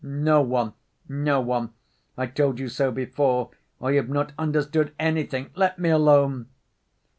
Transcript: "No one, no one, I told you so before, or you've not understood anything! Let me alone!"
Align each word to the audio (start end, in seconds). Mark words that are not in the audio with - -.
"No 0.03 0.41
one, 0.41 0.73
no 1.07 1.39
one, 1.41 1.75
I 2.17 2.25
told 2.25 2.57
you 2.59 2.69
so 2.69 2.89
before, 2.91 3.51
or 3.79 3.91
you've 3.91 4.09
not 4.09 4.33
understood 4.35 4.95
anything! 4.97 5.51
Let 5.53 5.77
me 5.77 5.89
alone!" 5.91 6.47